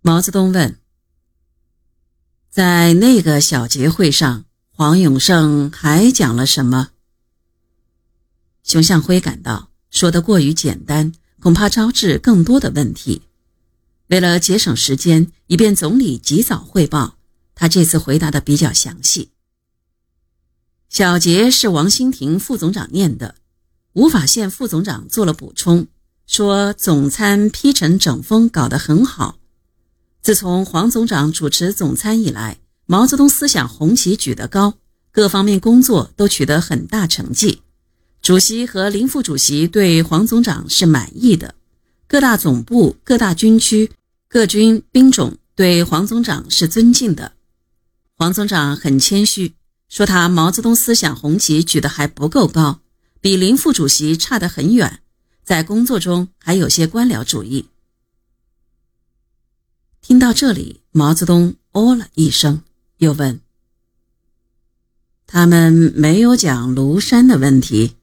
[0.00, 0.78] 毛泽东问
[2.48, 6.90] ：“在那个小结会上，黄永胜还讲了什么？”
[8.62, 13.22] 熊向晖感到说得过于简单，恐怕招致更多的问题。
[14.06, 17.18] 为了节省时间，以便总理及早汇报，
[17.54, 19.30] 他这次回答的比较详细。
[20.88, 23.34] 小结是王新亭副总长念的，
[23.94, 25.88] 吴法宪副总长做了补充，
[26.26, 29.37] 说总参批陈整风搞得很好。
[30.22, 34.74] 自从黄总长主持总参以来，毛泽东思想红旗举得高，
[35.10, 37.62] 各方面工作都取得很大成绩。
[38.20, 41.54] 主席和林副主席对黄总长是满意的，
[42.06, 43.90] 各大总部、各大军区、
[44.28, 47.32] 各军兵种对黄总长是尊敬的。
[48.16, 49.54] 黄总长很谦虚。
[49.88, 52.80] 说他毛泽东思想红旗举得还不够高，
[53.22, 55.00] 比林副主席差得很远，
[55.42, 57.64] 在工作中还有些官僚主义。
[60.00, 62.62] 听到这里，毛泽东哦了一声，
[62.98, 63.40] 又问
[65.26, 67.96] ：“他们没有讲庐山的问题？”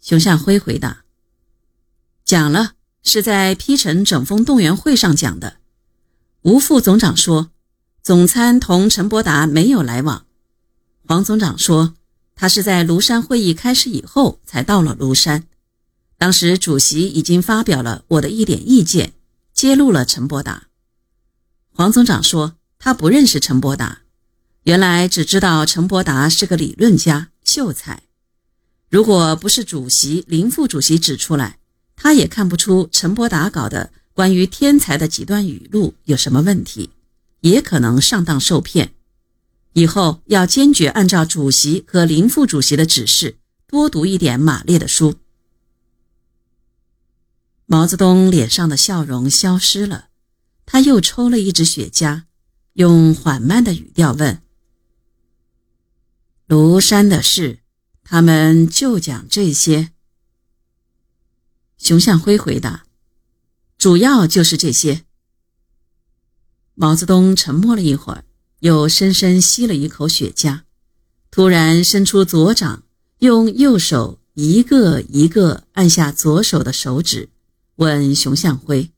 [0.00, 1.04] 熊向晖回答
[2.24, 5.58] ：“讲了，是在批陈整风动员会上讲的。
[6.42, 7.50] 吴副总长说，
[8.02, 10.26] 总参同陈伯达没有来往。”
[11.06, 11.94] 黄总长说，
[12.34, 15.46] 他是在庐山会议开始以后才到了庐山。
[16.16, 19.12] 当时主席已经发表了我的一点意见，
[19.64, 20.64] 揭露了陈伯达。
[21.70, 24.02] 黄总长说，他不认识陈伯达，
[24.64, 28.02] 原来只知道陈伯达是个理论家、秀才。
[28.90, 31.60] 如果不是主席、林副主席指出来，
[31.96, 36.90] 他也看不出陈伯达搞的关于天才的几段语录有什么问题，
[37.40, 38.92] 也可能上当受骗。
[39.72, 45.14] 以后要坚决按照主席和林副主席的指示，多读一点马列的书。
[47.74, 50.06] 毛泽东脸上的笑容消失了，
[50.64, 52.22] 他又抽了一支雪茄，
[52.74, 54.40] 用缓慢的语调问
[56.46, 57.64] ：“庐山的事，
[58.04, 59.90] 他们就讲这些？”
[61.76, 62.84] 熊向晖回答
[63.76, 65.02] ：“主要就是这些。”
[66.74, 68.24] 毛泽东沉默了一会儿。
[68.60, 70.60] 又深深吸了一口雪茄，
[71.32, 72.84] 突然伸出左掌，
[73.18, 77.30] 用右手一个一个按下左手的手指，
[77.76, 78.90] 问熊向晖：“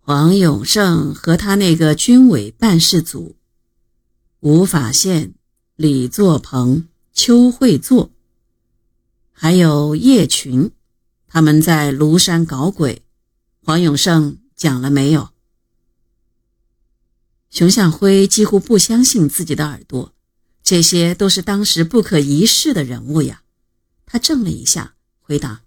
[0.00, 3.36] 黄永胜和他那个军委办事组，
[4.40, 5.34] 吴法宪、
[5.76, 8.10] 李作鹏、邱会作，
[9.32, 10.70] 还有叶群，
[11.26, 13.02] 他们在庐山搞鬼，
[13.62, 15.28] 黄永胜讲了没有？”
[17.50, 20.14] 熊向晖几乎不相信自己的耳朵，
[20.62, 23.42] 这些都是当时不可一世的人物呀。
[24.06, 25.62] 他怔了一下，回答：“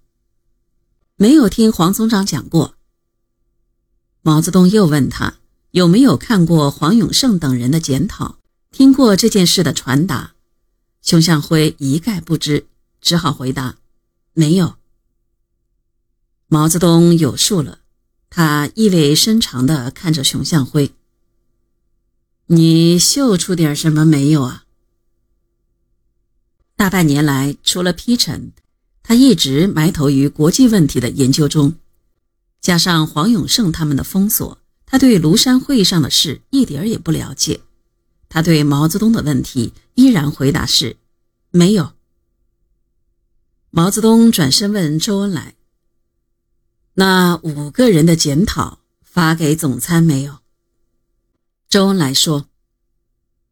[1.16, 2.76] 没有听黄总长讲过。”
[4.22, 5.36] 毛泽东又问他
[5.72, 8.38] 有没有看过黄永胜等人的检讨，
[8.72, 10.34] 听过这件事的传达。
[11.02, 12.68] 熊向晖一概不知，
[13.02, 13.76] 只好回答
[14.34, 14.76] ：“没有。”
[16.48, 17.80] 毛泽东有数了，
[18.30, 20.92] 他意味深长地看着熊向晖。
[22.46, 24.64] 你嗅出点什么没有啊？
[26.76, 28.54] 大半年来，除了批陈，
[29.04, 31.76] 他一直埋头于国际问题的研究中。
[32.62, 37.60] 加上黄永胜他们的封锁，他对庐山会议上的事一点儿也不了解。
[38.30, 40.96] 他对毛泽东的问题依然回答是：
[41.52, 41.92] 没有。
[43.70, 45.56] 毛泽东转身问周恩来
[46.96, 50.38] ：“那五个人的检讨发给总参没有？”
[51.68, 52.48] 周恩来说：“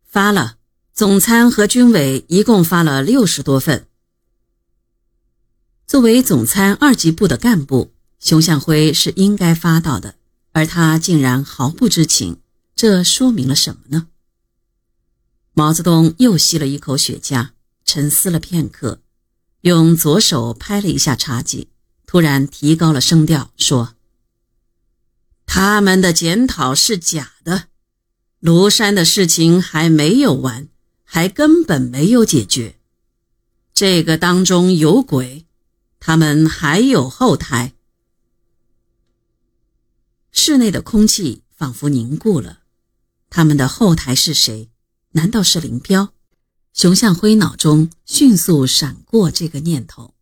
[0.08, 0.58] 发了，
[0.94, 3.88] 总参和军委一共发了六十多份。
[5.92, 10.16] 作为总参二级部的干部，熊向晖是应该发到的，
[10.54, 12.40] 而他竟然毫不知情，
[12.78, 14.08] 这说明了什么呢？”
[15.52, 17.50] 毛泽东又吸了一口雪茄，
[17.84, 19.02] 沉思了片刻，
[19.64, 21.68] 用左手拍了一下茶几，
[22.06, 23.96] 突然提高了声调说
[25.46, 27.66] ：“他们的检讨是假的。”
[28.42, 30.70] 庐山的事情还没有完，
[31.04, 32.80] 还根本没有解决。
[33.74, 35.46] 这个当中有鬼，
[36.04, 37.74] 他们还有后台。
[40.32, 42.62] 室内的空气仿佛凝固了。
[43.30, 44.72] 他们的后台是谁？
[45.12, 46.12] 难道是林彪？
[46.74, 50.16] 熊向晖脑中迅速闪过这个念头。